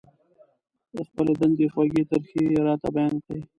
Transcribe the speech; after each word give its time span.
د 0.95 0.97
خپلې 1.07 1.33
دندې 1.39 1.65
خوږې 1.73 2.03
ترخې 2.11 2.41
يې 2.53 2.59
راته 2.67 2.87
بيان 2.95 3.15
کړې. 3.25 3.39